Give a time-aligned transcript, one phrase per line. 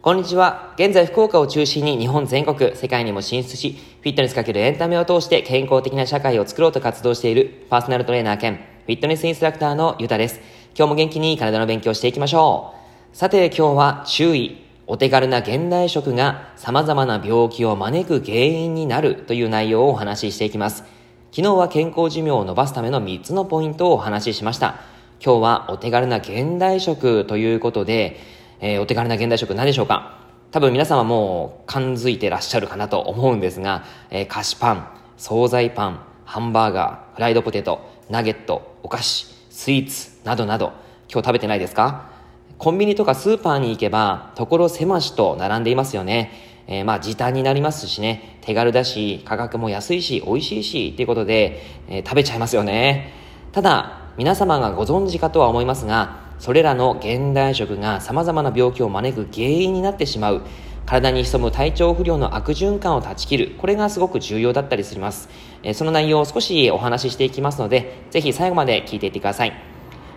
[0.00, 0.74] こんにちは。
[0.78, 10.40] 現在福岡を中心に日本全国、世界にも進出し、フィットネスかけるエンタメを通して健康的な社会を作ろうと活動しているパーソナルトレーナー兼フィットネスインストラクターのゆたです。
[10.76, 12.74] 今日も元気に体の勉強していきましょ
[13.12, 13.16] う。
[13.16, 14.64] さて今日は注意。
[14.86, 20.97] お手軽な現代食が様々な病気を招く原因になるという内容をお話ししていきます。
[21.30, 24.80] 昨日は健康寿命を伸ばすための3つのポイントをお話ししました。
[25.22, 28.18] 今日はお手軽な現代食ということで、
[28.60, 30.18] えー、お手軽な現代食何でしょうか？
[30.52, 34.88] 多分皆様もう感づいてらっしゃるかなと思うんですが、えー、菓子パン、
[35.18, 40.72] 惣菜パン、ハンバーガー、フライドポテト、ナゲット、お菓子、スイーツなどなど、
[41.12, 42.10] 今日食べてないですか？
[42.56, 46.32] コンビニとかスーパーに行けば、所狭しと並んでいますよね。
[46.68, 53.12] えー、まあ時短になりますしね、手軽だし、価格も安いし、美味しいし、ということで、えー、食べちゃいますよね。
[53.52, 60.42] ただ、皆様がご存知かとは思いますが、それらの現代食が様々な病気を招く原因になってしまう。
[60.88, 63.54] 体に潜む体調不良の悪循環を断ち切る。
[63.58, 65.28] これがすごく重要だったりします、
[65.62, 69.67] えその内容を少しお話ししていきますのでぜひ最後まで聞いていってください。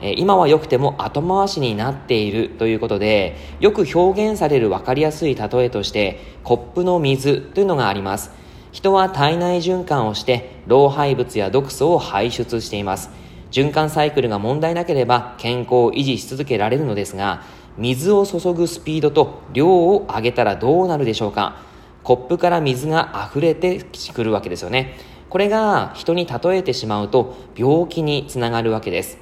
[0.00, 8.30] え今は良くても後回しになっているということでよく表現される分かりやすい例えとしてコップの水というのがあります
[8.72, 13.10] 人は体内循環をして老廃物や毒素を排出しています
[13.50, 17.42] 循環サイクルが問題なければ健康を維持し続けられるのですが、
[17.78, 21.62] 水を注ぐスピードと量を上げたらどうなるでしょうか
[22.02, 24.96] コップから水が溢れてくるわけですよね。
[25.28, 29.18] これが人に例えてしまうと病気につながるわけです。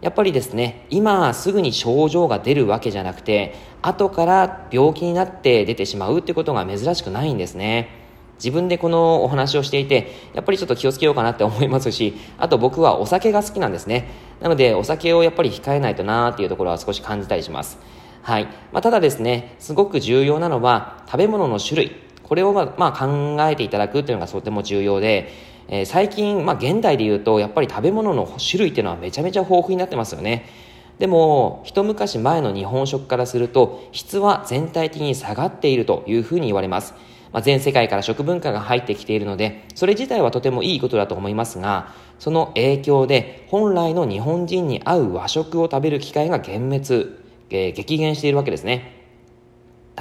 [0.00, 7.88] やっぱりですね、今すぐに症状が出るわけじゃなくて、後から病気になって出てしまうってことが珍しくないんですね。
[8.36, 14.08] 自分でこのお話をしていて、やっぱりちょっと気をつけようかなって思いますし、あと僕はお酒が好きなんですね。
[14.40, 17.78] なので、お酒をやっぱり控えないとなーっていうところは少し感じたりします。
[18.22, 18.44] はい。
[18.72, 22.07] まあ、ただですね、すごく重要なのは、食べ物の種類。
[22.28, 25.32] これをまあ考えていただくっていうのがとても重要で、
[25.68, 30.46] えー、最近、まあ、現代で言うと、やっぱり食べ物の種類っていうのはめちゃめちゃ豊富になってますよね。
[30.98, 36.94] でも、一昔前の日本食からすると、質は全体的に下がっているというふうに言われます。
[37.32, 47.16] まあ、全世界から食文化が入ってきているので、それ自体はとてもいいことだと思いますが、その影響で本来の日本人に合う和食を食べる機会が幻滅、
[47.50, 48.96] えー、激減しているわけですね。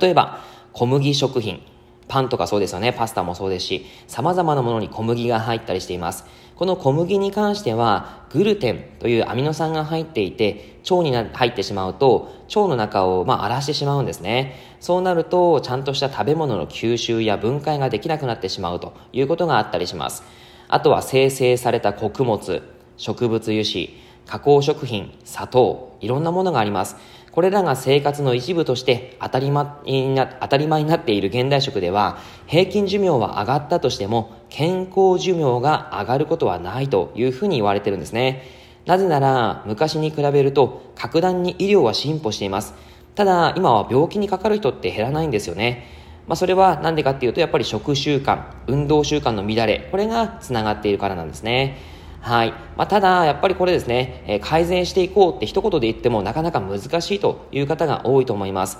[0.00, 0.40] 例えば、
[0.72, 1.60] 小麦食品、
[2.10, 2.92] パンとかそうですよね。
[2.92, 6.24] パスタもそうですし、様々なものに小麦が入ったりしています。
[6.56, 14.56] この小麦に関しては、グルテンというアミノ酸が入っていて、腸に入ってしまうと、腸の中を、まあ、荒らしてしまうんですね。
[14.80, 20.24] そうなると、ちゃんとした食べ物の吸収や分解ができなくなってしまうということがあったりします。
[20.66, 22.62] あとは生成された穀物、
[22.96, 23.90] 植物油脂、
[24.26, 26.96] 加工食品、砂糖、いろんなものがあります。
[27.32, 38.42] これらが生活の一部として当たり前にな当たり前になっている現代食では、平均寿命は上がったとしても、健康寿命が上がることはないというふうに言われてるんですね。
[38.84, 42.74] なぜなら、昔に比べると、格段に医療は進歩しています。
[43.14, 45.86] ただ、今は病気にかかる人って減らないんですよね。
[46.26, 51.99] まあ、それは何でかっていうと、やっぱり食習慣、運動習慣の乱れ、これが繋がっているからなんですね。
[52.20, 52.50] はい。
[52.76, 58.78] まあ、ただ、やっぱりこれですね、え、改善していこうって一言で言ってもなかなか難しいという方が多いと思います。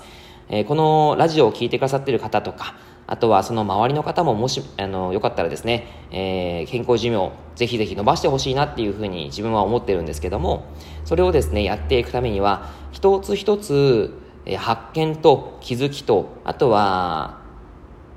[0.49, 2.75] え、このラジオを聴いてくださっている方とか、
[3.07, 10.65] あとはその周りの方ももし、あの、よかったらですね、えー、健康寿命、ぜひぜひ伸ばしてほしいなっていうふうに自分は思ってるんですけども、
[11.03, 14.13] それをですね、やっていくためには、一つ一つ、
[14.45, 17.39] えー、発見と気づきと、あとは、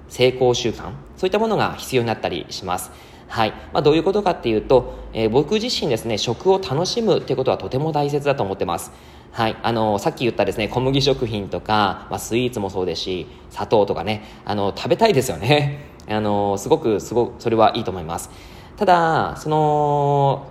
[0.09, 2.93] 成功習慣、そういったものが必要になったりします。
[3.35, 3.51] はい。
[3.73, 8.93] まあ、どういうことかっていうと、えー、僕自身ですね、食を楽しむっていうことはとても大切だと思ってます。
[9.33, 9.57] はい。
[9.61, 15.81] あの、さっき言ったですね、小麦食品とか、まあ、スイーツもそうですし、砂糖とかね、あの、食べたいですよね。
[16.09, 18.31] あの、すごく、すごく、それはいいと思います。
[18.77, 20.47] ただ、その、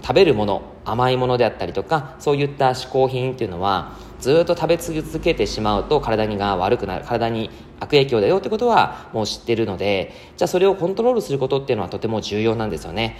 [0.00, 7.50] 食べるもの、甘いものであったりとか、そういった嗜好品っていうのは、ずっと食べ続けてしまうと体にが悪くなる、体に
[7.80, 13.16] 悪影響だよってことはもう知ってるので、じゃあそれをコントロールすることっていうのはとても重要なんですよね。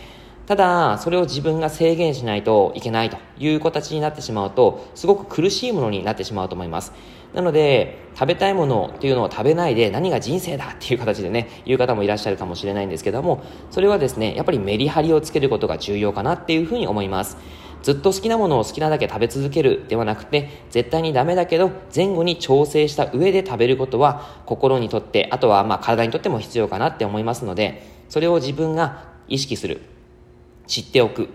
[0.47, 6.93] ただ、それを自分が制限しないといけないという形になってしまうと、すごく苦しいものになってしまうと思います。
[7.35, 17.37] なので、食べたいものっていうのを食べないで何が人生だっていう形でね、言う方もいらっしゃるかもしれないんですけども、それはですね、やっぱりメリハリをつけることが重要かなっていうふうに思います。
[17.83, 29.81] ずっと好きなものを好きなだけ食べ続けるではなくて、絶対にダメだけど、前後に調整した上で食べることは、心にとって、あとはまあ体にとっても必要かなって思いますので、それを自分が意識する、
[30.67, 31.29] 知っておく、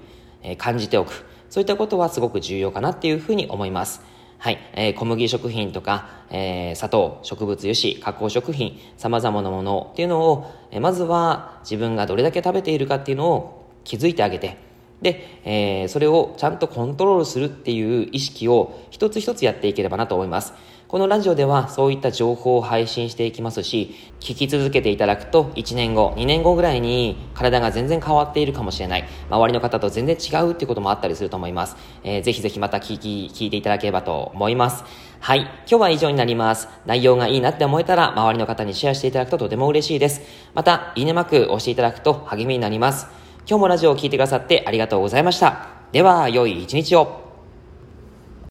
[0.44, 1.26] え感じておく。
[1.50, 4.02] そういったことはすごく重要かなっていうふうに思います。
[4.38, 4.60] はい。
[4.74, 14.58] えー、小麦食品とか、えー、砂糖、植物油脂、加工食品、様々なものっていうのを、えー、まずは自分がどれだけ食べているかっていうのを気づいてあげて、
[15.02, 20.54] で、えー、それをちゃんとコントロールするっていう意識を一つ一つやっていければなと思います。
[20.88, 29.04] このラジオではそういった情報を配信していきますし、聞き続けていただくと1年後、2年後ぐらいに体が全然変わっているかもしれない。
[29.30, 31.76] 周りの方と全然違うっていうこともあったりすると思います。
[32.04, 34.84] えー、ぜひぜひまた聞き、聞いていただければと思います。
[35.20, 35.42] はい。
[35.42, 36.70] 今日は以上になります。
[36.86, 40.22] 内容がいいなって思えたら、周りの方にシェアしていただくととても嬉しいです。
[40.54, 43.25] また、いいねマーク押していただくと励みになります。
[43.48, 45.68] 今日もラジオを聴いてくださってありがとうございました。
[45.92, 47.25] では、良い一日を。